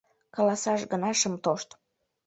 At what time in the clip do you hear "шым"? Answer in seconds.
1.19-1.33